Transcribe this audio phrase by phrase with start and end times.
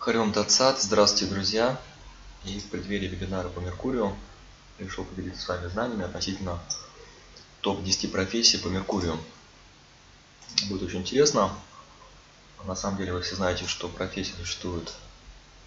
[0.00, 1.78] Харем Тацат, здравствуйте, друзья!
[2.46, 4.16] И в преддверии вебинара по Меркурию
[4.78, 6.58] решил поделиться с вами знаниями относительно
[7.60, 9.20] топ-10 профессий по Меркурию.
[10.70, 11.54] Будет очень интересно.
[12.64, 14.90] На самом деле вы все знаете, что профессий существует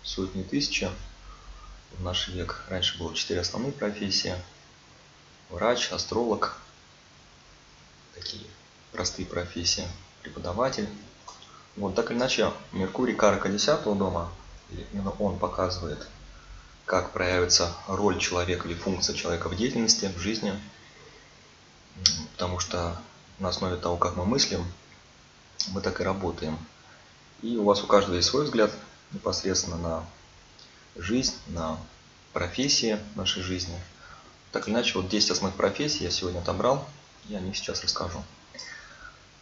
[0.01, 0.83] сотни тысяч.
[1.91, 4.33] В наш век раньше было четыре основные профессии.
[5.51, 6.57] Врач, астролог,
[8.15, 8.47] такие
[8.93, 9.87] простые профессии,
[10.23, 10.89] преподаватель.
[11.75, 14.31] Вот так или иначе, Меркурий карка 10 дома,
[14.91, 16.07] именно он показывает,
[16.85, 20.53] как проявится роль человека или функция человека в деятельности, в жизни.
[22.33, 22.97] Потому что
[23.39, 24.65] на основе того, как мы мыслим,
[25.69, 26.57] мы так и работаем.
[27.41, 28.71] И у вас у каждого есть свой взгляд
[29.11, 30.05] непосредственно на
[30.95, 31.77] жизнь, на
[32.33, 33.79] профессии нашей жизни.
[34.51, 36.87] Так или иначе, вот 10 основных профессий я сегодня отобрал,
[37.27, 38.23] и о них сейчас расскажу.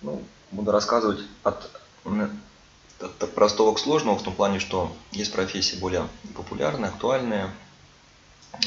[0.02, 1.70] Ну, буду рассказывать от,
[2.04, 7.52] от простого к сложному, в том плане, что есть профессии более популярные, актуальные.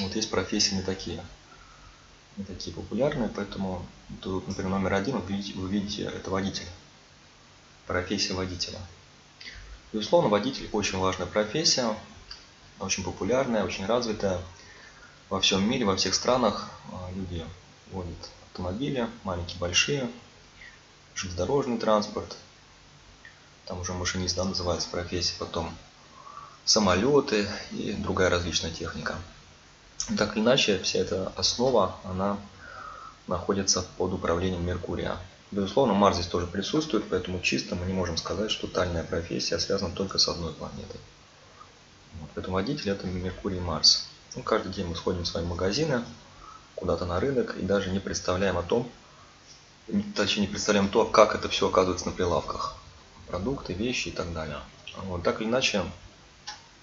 [0.00, 1.22] Вот есть профессии не такие.
[2.36, 3.84] Не такие популярные, поэтому
[4.20, 6.66] тут, например, номер один, вы видите, вы видите это водитель.
[7.86, 8.78] Профессия водителя.
[9.92, 11.94] Безусловно, водитель очень важная профессия,
[12.80, 14.40] очень популярная, очень развитая.
[15.30, 17.44] Во всем мире, во всех странах а, люди
[17.92, 20.10] водят автомобили, маленькие, большие,
[21.14, 22.36] железнодорожный транспорт,
[23.66, 25.74] там уже машинист да, называется профессия, потом
[26.64, 29.16] самолеты и другая различная техника.
[30.18, 32.38] Так или иначе, вся эта основа, она
[33.26, 35.16] находится под управлением Меркурия.
[35.50, 39.94] Безусловно, Марс здесь тоже присутствует, поэтому чисто мы не можем сказать, что тайная профессия связана
[39.94, 41.00] только с одной планетой.
[42.20, 44.08] Вот, поэтому водитель это Меркурий и Марс.
[44.34, 46.04] Ну, каждый день мы сходим в свои магазины,
[46.74, 48.90] куда-то на рынок и даже не представляем о том,
[50.14, 52.76] точнее не представляем то, как это все оказывается на прилавках.
[53.28, 54.60] Продукты, вещи и так далее.
[55.04, 55.84] Вот, так или иначе,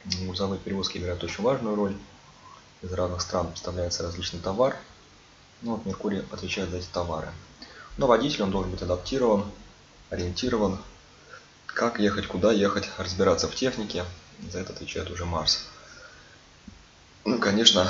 [0.06, 1.96] грузовые перевозки играют очень важную роль.
[2.82, 4.76] Из разных стран поставляется различный товар.
[5.62, 7.30] Ну, вот Меркурий отвечает за эти товары.
[7.98, 9.46] Но водитель он должен быть адаптирован,
[10.10, 10.80] ориентирован,
[11.68, 14.06] как ехать, куда ехать, разбираться в технике.
[14.52, 15.68] За это отвечает уже Марс.
[17.24, 17.88] Ну, конечно,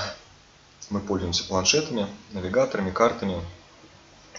[0.90, 3.42] мы пользуемся планшетами, навигаторами, картами.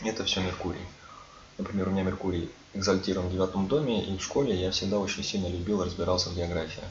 [0.03, 0.87] Это все Меркурий.
[1.56, 5.47] Например, у меня Меркурий экзальтирован в девятом доме, и в школе я всегда очень сильно
[5.47, 6.83] любил разбирался в географии.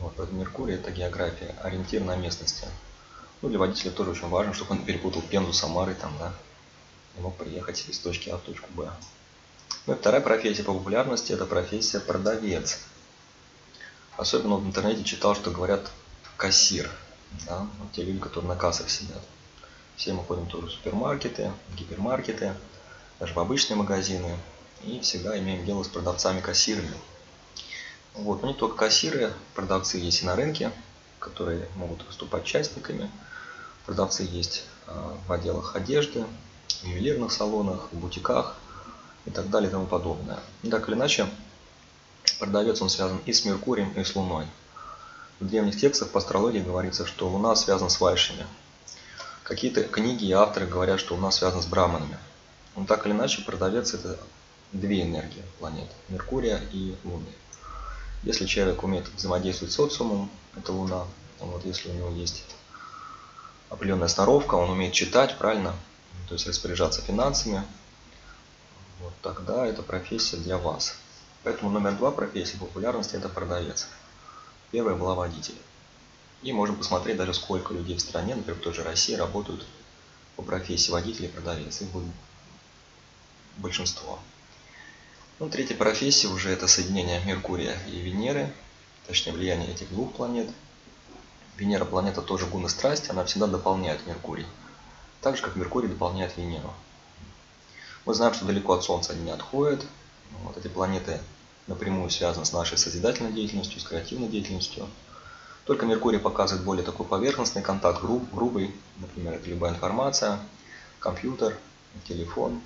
[0.00, 2.66] Вот, Меркурий это география, ориентир на местности.
[3.42, 6.32] Ну, для водителя тоже очень важно, чтобы он перепутал Пензу с Самарой, там, да,
[7.16, 8.90] и мог приехать из точки А в точку Б.
[9.86, 12.80] Ну и вторая профессия по популярности– это профессия продавец.
[14.16, 15.90] Особенно в интернете читал, что говорят
[16.36, 16.90] кассир.
[17.46, 17.66] Да?
[17.78, 19.22] Вот те люди, которые на кассах сидят.
[19.96, 22.54] Все мы ходим тоже в супермаркеты, гипермаркеты,
[23.20, 24.36] даже в обычные магазины.
[24.82, 26.94] И всегда имеем дело с продавцами-кассирами.
[28.14, 28.42] Вот.
[28.42, 30.72] Но не только кассиры, продавцы есть и на рынке,
[31.18, 33.10] которые могут выступать частниками.
[33.84, 36.24] Продавцы есть а, в отделах одежды,
[36.82, 38.56] в ювелирных салонах, в бутиках
[39.26, 40.40] и так далее и тому подобное.
[40.62, 41.28] И так или иначе,
[42.38, 44.46] продавец он связан и с Меркурием, и с Луной.
[45.40, 48.46] В древних текстах по астрологии говорится, что Луна связана с вайшами.
[49.42, 52.18] Какие-то книги и авторы говорят, что Луна связана с браманами.
[52.76, 54.18] Но так или иначе, продавец это
[54.72, 57.32] две энергии планет– Меркурия и Луны.
[58.22, 61.06] Если человек умеет взаимодействовать с социумом, это Луна.
[61.38, 62.44] Вот если у него есть
[63.70, 65.74] определенная сноровка, он умеет читать, правильно,
[66.28, 67.62] то есть распоряжаться финансами,
[69.00, 70.94] вот тогда это профессия для вас.
[71.42, 73.88] Поэтому номер два профессии популярности это продавец.
[74.70, 75.56] Первая была водитель.
[76.42, 79.66] И можем посмотреть даже сколько людей в стране, например, в той же России, работают
[80.36, 81.80] по профессии водитель и продавец.
[81.80, 82.12] Их будет
[83.56, 84.18] большинство.
[85.38, 88.52] Ну, третья профессия уже это соединение Меркурия и Венеры,
[89.06, 90.48] точнее влияние этих двух планет.
[91.56, 94.46] Венера планета тоже гуна страсти, она всегда дополняет Меркурий.
[95.20, 96.72] Так же, как Меркурий дополняет Венеру.
[98.06, 99.84] Мы знаем, что далеко от Солнца они не отходят.
[100.42, 101.20] Вот эти планеты
[101.66, 104.88] напрямую связаны с нашей созидательной деятельностью, с креативной деятельностью.
[105.64, 108.74] Только Меркурий показывает более такой поверхностный контакт, груб, грубый.
[108.98, 110.40] Например, это любая информация,
[110.98, 111.56] компьютер,
[112.08, 112.60] телефон,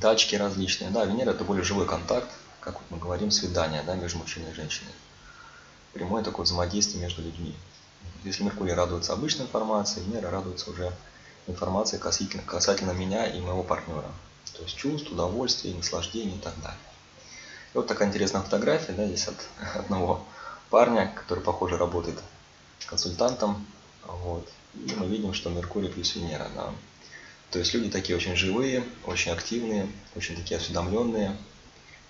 [0.00, 0.90] датчики различные.
[0.90, 2.28] Да, Венера это более живой контакт,
[2.60, 4.92] как вот мы говорим, свидание да, между мужчиной и женщиной.
[5.92, 7.54] Прямое такое взаимодействие между людьми.
[8.24, 10.92] Если Меркурий радуется обычной информацией, Венера радуется уже
[11.46, 14.10] информацией касательно, касательно меня и моего партнера.
[14.56, 16.78] То есть чувств, удовольствия, наслаждения и так далее.
[17.74, 19.36] И вот такая интересная фотография, да, здесь от
[19.76, 20.24] одного
[20.70, 22.18] парня, который, похоже, работает
[22.86, 23.66] консультантом.
[24.06, 24.48] Вот.
[24.74, 26.48] И мы видим, что Меркурий плюс Венера.
[26.54, 26.72] Да.
[27.50, 31.36] То есть люди такие очень живые, очень активные, очень такие осведомленные,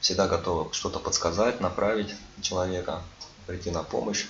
[0.00, 3.02] всегда готова что-то подсказать, направить человека,
[3.46, 4.26] прийти на помощь.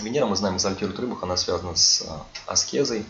[0.00, 3.04] Венера, мы знаем, экзальтирует рыбах, она связана с а, аскезой,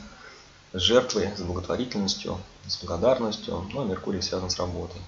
[0.72, 5.00] с жертвой, с благотворительностью, с благодарностью, но Меркурий связан с работой.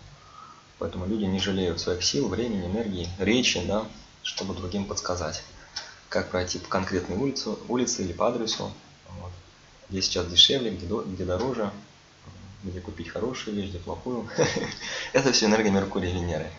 [0.79, 3.87] Поэтому люди не жалеют своих сил, времени, энергии, речи, да,
[4.23, 5.43] чтобы другим подсказать,
[6.09, 8.73] как пройти по конкретной улице, улице или по адресу,
[9.21, 9.33] вот,
[9.93, 11.71] где сейчас дешевле, где, где дороже,
[12.65, 14.27] где купить хорошую вещь, где плохую.
[15.13, 16.51] Это все энергия Меркурия и Венеры.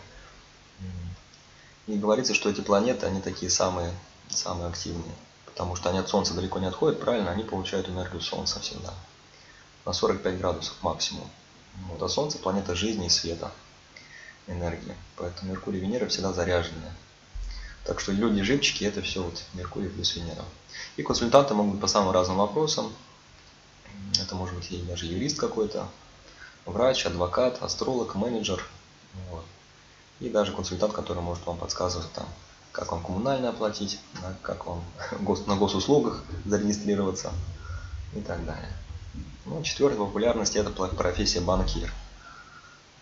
[1.88, 3.92] И говорится, что эти планеты, они такие самые,
[4.28, 5.14] самые активные.
[5.46, 8.94] Потому что они от Солнца далеко не отходят, правильно, они получают энергию Солнца всегда.
[9.84, 11.28] На 45 градусов максимум.
[11.88, 13.50] Вот, а Солнце планета жизни и света
[14.46, 14.94] энергии.
[15.16, 16.92] Поэтому Меркурий и Венера всегда заряженные.
[17.84, 20.44] Так что люди-живчики это все вот Меркурий плюс Венера.
[20.96, 22.92] И консультанты могут по самым разным вопросам.
[24.20, 25.88] Это может быть и даже юрист какой-то,
[26.66, 28.64] врач, адвокат, астролог, менеджер.
[29.30, 29.44] Вот.
[30.20, 32.26] И даже консультант, который может вам подсказывать, там,
[32.72, 34.84] как вам коммунально оплатить, да, как вам
[35.46, 37.32] на госуслугах зарегистрироваться
[38.14, 38.72] и так далее.
[39.46, 41.92] Ну, четвертая популярность это профессия банкир.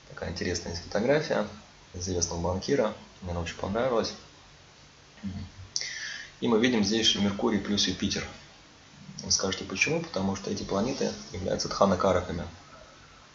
[0.08, 1.46] Такая интересная фотография
[1.94, 2.94] известного банкира.
[3.20, 4.14] Мне она очень понравилась.
[6.40, 8.24] И мы видим здесь Меркурий плюс Юпитер.
[9.22, 10.00] Вы скажете почему?
[10.00, 12.44] Потому что эти планеты являются тханакараками,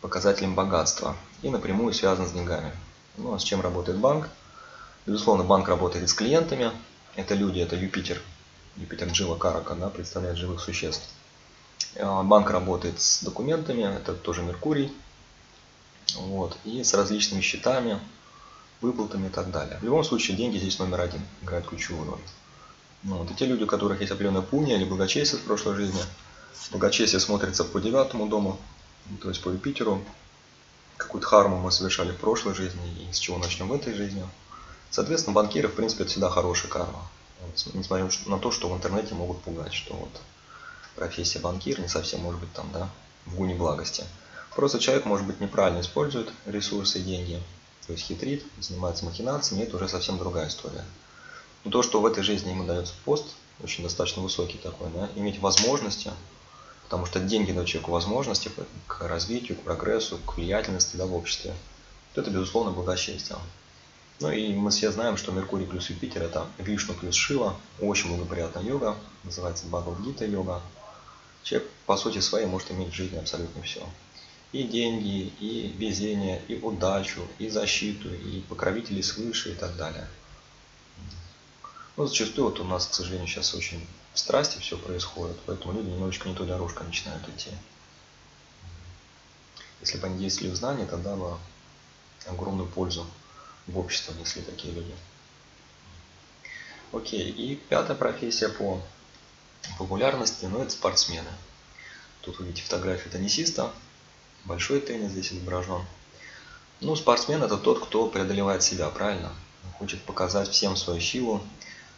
[0.01, 2.73] показателем богатства и напрямую связаны с деньгами.
[3.15, 4.29] Ну а с чем работает банк?
[5.05, 6.71] Безусловно, банк работает с клиентами.
[7.15, 8.21] Это люди, это Юпитер.
[8.75, 11.07] Юпитер Джива Карака, да, представляет живых существ.
[11.95, 14.91] А, банк работает с документами, это тоже Меркурий.
[16.15, 17.99] Вот, и с различными счетами,
[18.81, 19.77] выплатами и так далее.
[19.79, 22.21] В любом случае, деньги здесь номер один, играют ключевую роль.
[23.03, 26.01] Ну, вот, и те люди, у которых есть определенная пуния или благочестие в прошлой жизни,
[26.71, 28.59] благочестие смотрится по девятому дому,
[29.21, 30.03] то есть по Юпитеру,
[30.97, 34.25] какую-то харму мы совершали в прошлой жизни и с чего начнем в этой жизни.
[34.89, 37.07] Соответственно, банкиры, в принципе, это всегда хорошая карма.
[37.41, 40.09] Вот, несмотря на то, что в интернете могут пугать, что вот
[40.95, 42.89] профессия банкир не совсем может быть там, да,
[43.25, 44.03] в гуне благости.
[44.55, 47.41] Просто человек, может быть, неправильно использует ресурсы и деньги,
[47.85, 50.83] то есть хитрит, занимается махинациями, это уже совсем другая история.
[51.67, 53.25] Но то, что в этой жизни ему дается пост,
[53.61, 56.13] очень достаточно высокий такой, да, иметь возможности,
[56.85, 58.49] потому что деньги дают человеку возможности
[58.87, 61.53] к развитию, к прогрессу, к влиятельности да, в обществе.
[62.15, 63.37] Вот это, безусловно, благочестие.
[64.21, 68.63] Ну и мы все знаем, что Меркурий плюс Юпитер это Вишну плюс Шива, очень благоприятная
[68.63, 70.61] йога, называется Бхагавадгита йога.
[71.43, 73.83] Человек по сути своей может иметь в жизни абсолютно все.
[74.53, 80.07] И деньги, и везение, и удачу, и защиту, и покровителей свыше и так далее.
[81.97, 85.73] Но ну, зачастую вот у нас, к сожалению, сейчас очень в страсти все происходит, поэтому
[85.73, 87.49] люди немножечко не той дорожкой начинают идти.
[89.81, 91.39] Если бы они действовали в знании, тогда бы
[92.27, 93.07] огромную пользу
[93.65, 94.93] в обществе несли такие люди.
[96.93, 98.79] Окей, и пятая профессия по
[99.79, 101.31] популярности, ну это спортсмены.
[102.21, 103.73] Тут вы видите фотографию теннисиста,
[104.45, 105.83] большой теннис здесь изображен.
[106.79, 109.33] Ну, спортсмен это тот, кто преодолевает себя, правильно?
[109.77, 111.41] хочет показать всем свою силу,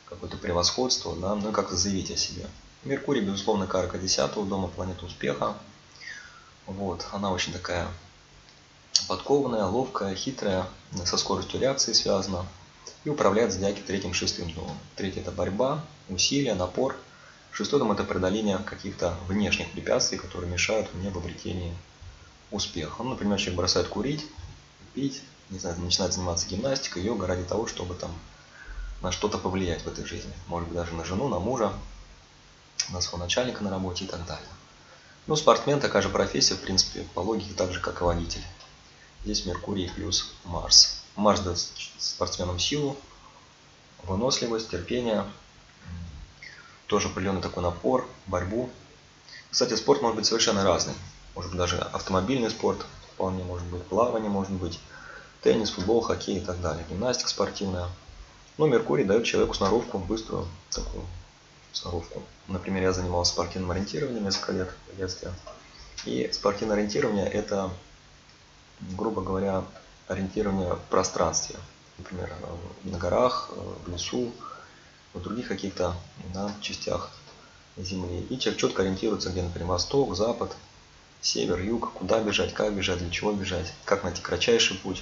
[0.10, 2.48] какое-то превосходство, да, ну и как-то заявить о себе.
[2.84, 5.56] Меркурий, безусловно, карка 10 дома, планета успеха.
[6.66, 7.88] Вот, она очень такая
[9.08, 10.68] подкованная, ловкая, хитрая,
[11.06, 12.46] со скоростью реакции связана
[13.04, 14.78] и управляет зодиаки третьим, шестым домом.
[14.96, 16.96] Третий это борьба, усилия, напор.
[17.52, 21.74] Шестой дом это преодоление каких-то внешних препятствий, которые мешают мне в обретении
[22.52, 23.04] успеха.
[23.04, 24.26] Ну, например, человек бросает курить,
[24.94, 28.12] пить, не знаю, начинает заниматься гимнастикой, йога ради того, чтобы там
[29.02, 30.34] на что-то повлиять в этой жизни.
[30.48, 31.74] Может быть даже на жену, на мужа,
[32.90, 34.48] на своего начальника на работе и так далее.
[35.28, 38.44] Ну, спортсмен такая же профессия, в принципе, по логике так же, как и водитель.
[39.24, 41.04] Здесь Меркурий плюс Марс.
[41.16, 41.60] Марс дает
[41.98, 42.98] спортсменам силу,
[44.04, 45.26] выносливость, терпение,
[46.88, 48.70] тоже определенный такой напор, борьбу.
[49.52, 50.96] Кстати, спорт может быть совершенно разный.
[51.36, 54.80] Может быть даже автомобильный спорт, вполне может быть плавание, может быть
[55.42, 56.86] теннис, футбол, хоккей и так далее.
[56.90, 57.88] Гимнастика спортивная.
[58.60, 61.06] Но Меркурий дает человеку сноровку, быструю такую
[61.72, 62.22] сноровку.
[62.50, 65.32] Например, я занимался спортивным ориентированием несколько лет в детстве.
[66.04, 67.72] И спортивное ориентирование– это,
[68.98, 69.64] грубо говоря,
[70.10, 71.56] ориентирование в пространстве.
[72.00, 72.30] Например,
[72.84, 73.50] на горах,
[73.86, 74.30] в лесу,
[75.14, 75.96] в других каких-то
[76.34, 77.12] да, частях
[77.78, 78.28] Земли.
[78.30, 80.54] И человек четко ориентируется, где, например, восток, запад,
[81.22, 85.02] север, юг, куда бежать, как бежать, для чего бежать, как найти кратчайший путь.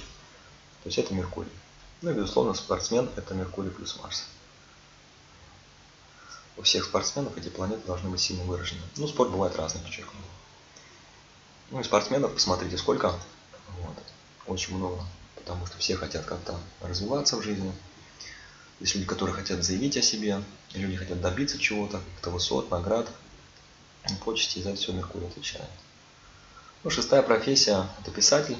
[0.84, 1.50] То есть это Меркурий.
[2.00, 4.24] Ну и, безусловно, спортсмен– это Меркурий плюс Марс.
[6.56, 8.80] У всех спортсменов эти планеты должны быть сильно выражены.
[8.96, 10.20] Ну, спорт бывает разный, подчеркну.
[11.70, 13.12] Ну и спортсменов, посмотрите, сколько.
[13.80, 13.96] Вот.
[14.46, 15.04] Очень много.
[15.34, 17.72] потому что все хотят как-то развиваться в жизни.
[18.80, 20.42] Есть люди, которые хотят заявить о себе,
[20.74, 23.08] люди хотят добиться чего-то, каких-то высот, наград,
[24.24, 25.68] почести, и за это все Меркурий отвечает.
[26.84, 28.56] Ну, шестая профессия– это писатель.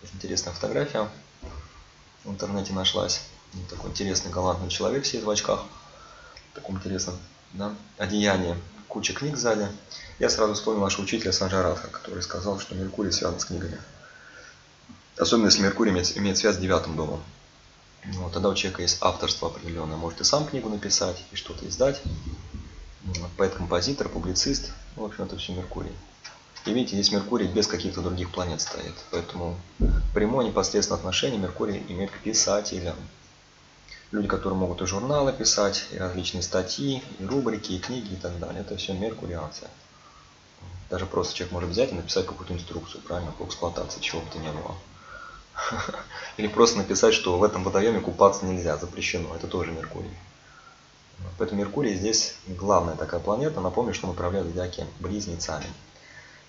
[0.00, 1.10] Тоже интересная фотография
[2.24, 3.22] в интернете нашлась.
[3.70, 5.64] Такой интересный галантный человек сидит в очках.
[6.52, 7.16] В таком интересном
[7.52, 8.56] да, одеянии.
[8.88, 9.68] Куча книг сзади.
[10.18, 13.78] Я сразу вспомнил нашего учителя Санджаратха, который сказал, что Меркурий связан с книгами.
[15.16, 17.22] Особенно если Меркурий имеет, имеет связь с девятым домом.
[18.04, 19.96] Вот, тогда у человека есть авторство определенное.
[19.96, 22.00] Может и сам книгу написать, и что-то издать.
[23.36, 24.72] Поэт-композитор, публицист.
[24.96, 25.92] Ну, в общем, это все Меркурий.
[26.68, 28.92] И видите, здесь Меркурий без каких-то других планет стоит.
[29.10, 29.58] Поэтому
[30.12, 32.96] прямое непосредственное отношение Меркурий имеет к писателям.
[34.10, 38.38] Люди, которые могут и журналы писать, и различные статьи, и рубрики, и книги, и так
[38.38, 38.60] далее.
[38.60, 39.66] Это все меркурианцы.
[40.90, 44.38] Даже просто человек может взять и написать какую-то инструкцию, правильно, по эксплуатации, чего бы то
[44.38, 44.74] ни было.
[46.36, 49.34] Или просто написать, что в этом водоеме купаться нельзя, запрещено.
[49.34, 50.12] Это тоже Меркурий.
[51.38, 53.62] Поэтому Меркурий здесь главная такая планета.
[53.62, 55.66] Напомню, что он управляет зодиаке близнецами.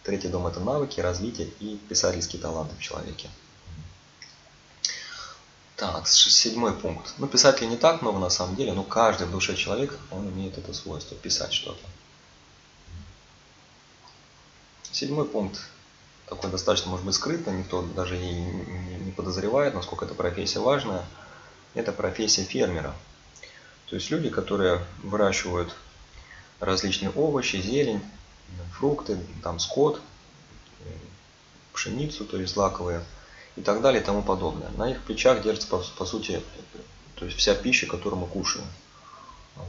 [0.03, 3.29] Третий дом– это навыки, развитие и писательские таланты в человеке.
[5.75, 7.13] Так, седьмой пункт.
[7.17, 10.57] Ну, писателей не так много на самом деле, но каждый в душе человек, он имеет
[10.57, 11.85] это свойство, писать что-то.
[14.91, 15.61] Седьмой пункт
[16.29, 21.05] такой достаточно, может быть, скрытно, никто даже и не подозревает, насколько эта профессия важная.
[21.73, 22.95] Это профессия фермера.
[23.87, 25.75] То есть люди, которые выращивают
[26.59, 28.01] различные овощи, зелень,
[28.73, 30.01] фрукты, там скот,
[31.73, 33.03] пшеницу, то есть злаковые
[33.55, 34.69] и так далее и тому подобное.
[34.77, 36.41] На их плечах держится, по, по сути,
[37.15, 38.65] то есть вся пища, которую мы кушаем.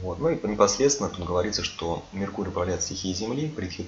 [0.01, 0.19] Вот.
[0.19, 3.87] Ну и непосредственно тут говорится, что Меркурий управляет стихией Земли, притхи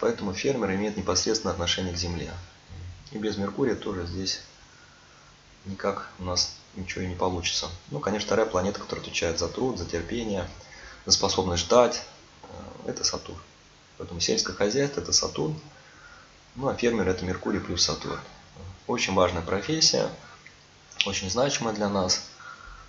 [0.00, 2.32] поэтому фермер имеет непосредственное отношение к Земле.
[3.12, 4.40] И без Меркурия тоже здесь
[5.64, 7.68] никак у нас ничего и не получится.
[7.90, 10.48] Ну, конечно, вторая планета, которая отвечает за труд, за терпение,
[11.06, 12.02] за способность ждать,
[12.86, 13.40] это Сатурн.
[13.98, 15.58] Поэтому сельское хозяйство– это Сатурн,
[16.54, 18.20] ну а фермер– это Меркурий плюс Сатурн.
[18.86, 20.08] Очень важная профессия,
[21.06, 22.22] очень значимая для нас.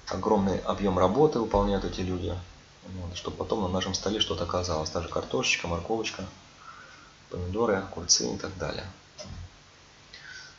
[0.07, 2.35] Огромный объем работы выполняют эти люди,
[2.83, 4.89] вот, чтобы потом на нашем столе что-то оказалось.
[4.89, 6.25] Даже картошечка, морковочка,
[7.29, 8.85] помидоры, огурцы и так далее.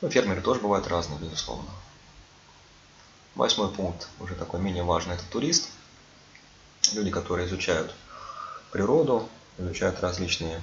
[0.01, 1.69] Ну, фермеры тоже бывают разные, безусловно.
[3.35, 5.69] Восьмой пункт, уже такой менее важный, это турист.
[6.93, 7.95] Люди, которые изучают
[8.71, 10.61] природу, изучают различные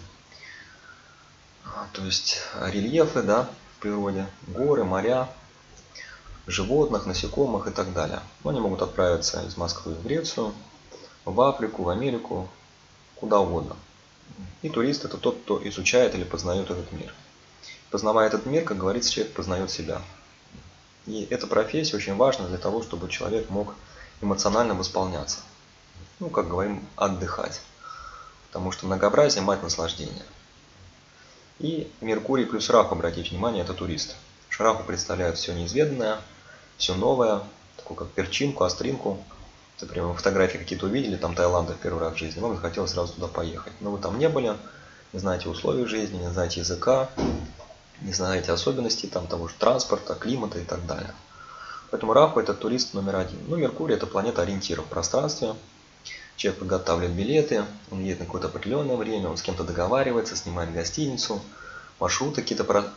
[1.94, 5.30] то есть рельефы да, в природе, горы, моря,
[6.46, 8.22] животных, насекомых и так далее.
[8.44, 10.54] Но они могут отправиться из Москвы в Грецию,
[11.26, 12.48] в Африку, в Америку,
[13.16, 13.76] куда угодно.
[14.62, 17.14] И турист это тот, кто изучает или познает этот мир.
[17.90, 20.02] Познавая этот мир, как говорится, человек познает себя.
[21.06, 23.74] И эта профессия очень важна для того, чтобы человек мог
[24.22, 25.40] эмоционально восполняться.
[26.20, 27.62] Ну, как говорим, отдыхать.
[28.48, 30.26] Потому что многообразие– мать наслаждения.
[31.60, 34.16] И Меркурий плюс Раху, обратите внимание, это турист.
[34.50, 36.20] Шраху представляет все неизведанное,
[36.78, 37.42] все новое,
[37.76, 39.24] такую как перчинку, остринку.
[39.82, 43.14] Например, вы фотографии какие-то увидели, там Таиланда в первый раз в жизни, вам захотелось сразу
[43.14, 43.74] туда поехать.
[43.80, 44.56] Но вы там не были,
[45.14, 47.10] не знаете условий жизни, не знаете языка,
[48.02, 51.14] не знаете особенностей там того же транспорта, климата и так далее.
[51.90, 53.40] Поэтому Раху это турист номер один.
[53.48, 55.56] Ну, Меркурий это планета ориентира в пространстве,
[56.38, 61.42] Человек подготавливает билеты, он едет на какое-то определенное время, он с кем-то договаривается, снимает гостиницу,
[62.00, 62.94] маршруты какие-то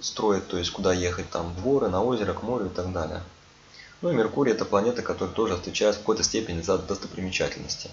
[0.00, 3.22] строит, то есть куда ехать, там в горы, на озеро, к морю и так далее.
[4.02, 7.90] Ну и Меркурий это планета, которая тоже отвечает в какой-то степени за достопримечательности.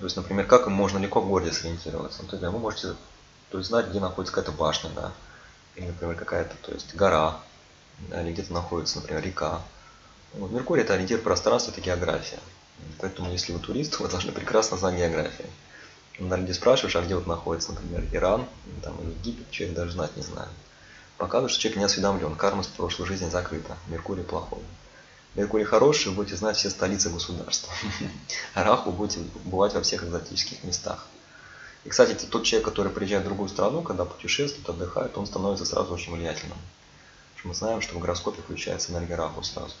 [0.00, 2.22] То есть, например, как можно легко в городе сориентироваться?
[2.22, 2.96] Ну, то есть, вы можете
[3.50, 5.12] то есть, знать, где находится какая-то башня, да,
[5.76, 7.38] или, например, какая-то, то есть, гора,
[8.08, 9.62] да, или где-то находится, например, река.
[10.34, 12.40] Вот, Меркурий это ориентир пространства, это география.
[12.98, 15.48] Поэтому, если вы турист, вы должны прекрасно знать географию.
[16.16, 18.46] Когда людей спрашиваешь, а где вот находится, например, Иран,
[18.82, 20.50] там, Египет, человек даже знать не знает.
[21.18, 24.62] Показывает, что человек не осведомлен, карма с прошлой жизни закрыта, Меркурий плохой.
[25.34, 27.72] Меркурий хороший, вы будете знать все столицы государства.
[28.54, 31.06] А Раху будете бывать во всех экзотических местах.
[31.84, 35.66] И, кстати, это тот человек, который приезжает в другую страну, когда путешествует, отдыхает, он становится
[35.66, 36.58] сразу очень влиятельным.
[37.44, 39.74] мы знаем, что в гороскопе включается энергия Раху сразу.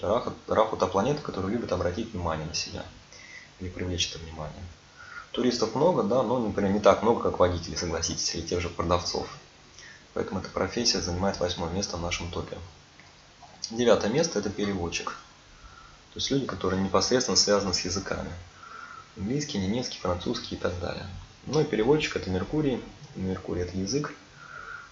[0.00, 2.84] Раху, Раху та планета, которая любит обратить внимание на себя
[3.60, 4.62] или привлечь это внимание.
[5.30, 9.26] Туристов много, да, но, например, не так много, как водителей, согласитесь, или тех же продавцов.
[10.14, 12.58] Поэтому эта профессия занимает восьмое место в нашем топе.
[13.70, 15.16] Девятое место– это переводчик.
[16.12, 18.30] То есть люди, которые непосредственно связаны с языками.
[19.16, 21.06] Английский, немецкий, французский и так далее.
[21.46, 22.82] Ну и переводчик– это Меркурий.
[23.14, 24.12] Меркурий– это язык.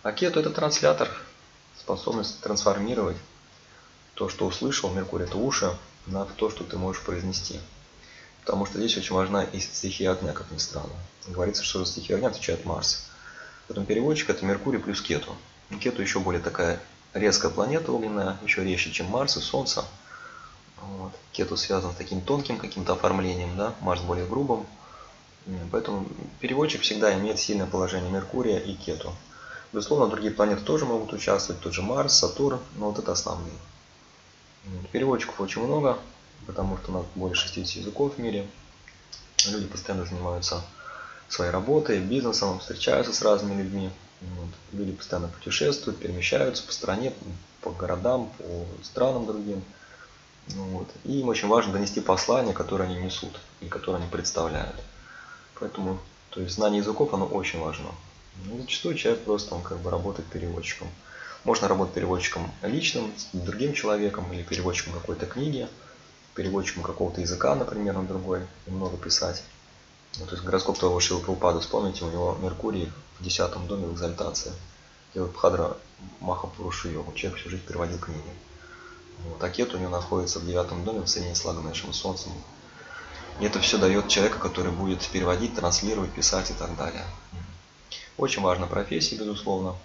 [0.03, 1.11] А Кету– это транслятор.
[1.79, 3.17] способность трансформировать
[4.21, 5.75] то, что услышал, Меркурий это уши,
[6.07, 7.59] на то, что ты можешь произнести.
[8.43, 10.93] Потому что здесь очень важна и стихия огня, как ни странно.
[11.27, 13.07] Говорится, что за стихию огня отвечает Марс.
[13.67, 15.35] Поэтому переводчик это Меркурий плюс Кету.
[15.81, 16.81] Кету еще более такая
[17.15, 19.87] резкая планета огненная, еще резче, чем Марс и Солнце.
[20.83, 21.13] Вот.
[21.33, 23.73] Кету связан с таким тонким каким-то оформлением, да?
[23.81, 24.67] Марс более грубым.
[25.73, 26.07] Поэтому
[26.41, 29.15] переводчик всегда имеет сильное положение Меркурия и Кету.
[29.73, 33.55] Безусловно, другие планеты тоже могут участвовать, тот же Марс, Сатурн, но вот это основные.
[34.93, 35.99] Переводчиков очень много,
[36.47, 38.47] потому что у нас более 60 языков в мире.
[39.47, 40.63] Люди постоянно занимаются
[41.29, 43.91] своей работой, бизнесом, встречаются с разными людьми.
[44.21, 44.49] Вот.
[44.73, 47.13] Люди постоянно путешествуют, перемещаются по стране,
[47.63, 49.63] по городам, по странам другим.
[50.49, 50.89] Вот.
[51.05, 54.77] И им очень важно донести послание, которое они несут и которое они представляют.
[55.59, 55.99] Поэтому
[56.31, 57.91] то есть знание языков оно очень важно.
[58.47, 60.89] Ну, зачастую человек просто он как бы работает переводчиком.
[61.45, 65.69] Можно работать переводчиком личным, с другим человеком, или переводчиком какой-то книги,
[66.35, 69.43] переводчиком какого-то языка, например, на другой, и много писать.
[70.19, 73.95] Ну, то есть гороскоп того Шила Прабхупада, вспомните, у него Меркурий в десятом доме в
[73.95, 74.53] экзальтации.
[75.15, 75.77] Делает Пхадра
[76.21, 77.13] Махапуруши йогу.
[77.13, 78.31] Человек всю жизнь переводил книги.
[79.25, 79.43] Вот.
[79.43, 82.33] А Кет у него находится в девятом доме в соединении с Лаганешем Солнцем.
[83.39, 87.05] И это все дает человека, который будет переводить, транслировать, писать и так далее.
[88.17, 89.77] Очень важна профессия, безусловно.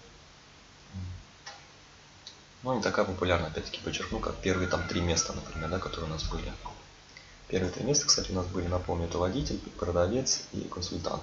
[2.66, 6.14] Но не такая популярная, опять-таки подчеркну, как первые там три места, например, да, которые у
[6.14, 6.52] нас были.
[7.48, 11.22] Первые три места, кстати, у нас были, напомню, это водитель, продавец и консультант.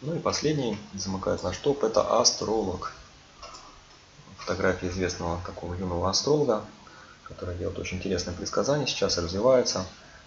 [0.00, 2.92] Ну и последний замыкает наш топ, это астролог.
[4.38, 6.64] Фотография известного такого юного астролога,
[7.24, 9.86] который делает очень интересные предсказания, сейчас развивается.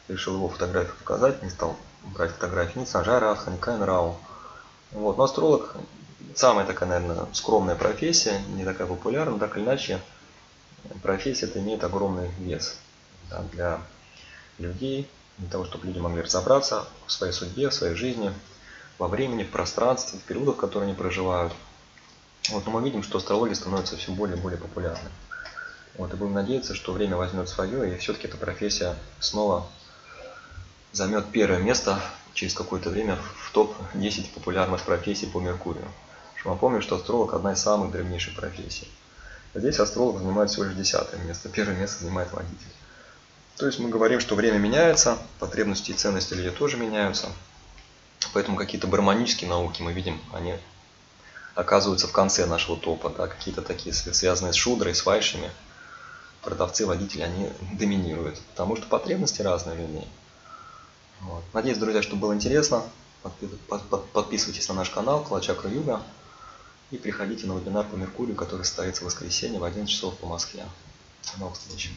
[0.09, 4.19] Решил его фотографию показать, не стал брать фотографии ни Санжара Аха, ни Кайн Рау.
[4.91, 5.17] Вот.
[5.17, 5.73] Но астролог
[6.36, 10.00] самая такая, наверное, скромная профессия, не такая популярная, так или иначе,
[11.01, 12.77] профессия это имеет огромный вес
[13.29, 13.81] да, для
[14.57, 18.31] людей, для того, чтобы люди могли разобраться в своей судьбе, в своей жизни,
[19.00, 21.53] во времени, в пространстве, в периодах, которые они проживают.
[22.50, 25.12] Вот, но мы видим, что астрология становится все более и более популярной.
[25.98, 29.68] Вот, и будем надеяться, что время возьмет свое, и все-таки эта профессия снова
[30.92, 32.00] займет первое место
[32.33, 35.88] через какое-то время в топ-10 популярных профессий по Меркурию.
[36.46, 38.88] Напомню, что астролог одна из самых древнейших профессий.
[39.56, 42.74] Здесь астролог занимает всего лишь десятое место, первое место занимает водитель.
[43.58, 47.29] То есть мы говорим, что время меняется, потребности и ценности людей тоже меняются.
[48.34, 50.56] Поэтому какие-то барманические науки мы видим, они
[51.56, 53.10] оказываются в конце нашего топа.
[53.10, 55.51] Да, какие-то такие связанные с шудрой, с вайшами.
[56.42, 58.40] Продавцы, водители, они доминируют.
[58.51, 60.08] Потому что потребности разные людей.
[61.22, 61.44] Вот.
[61.53, 62.84] Надеюсь, друзья, что было интересно.
[64.14, 66.01] Подписывайтесь на наш канал Калачакра Юга
[66.94, 70.64] и приходите на вебинар по Меркурию, который состоится в воскресенье в 11 часов по Москве.
[71.34, 71.90] До новых встреч!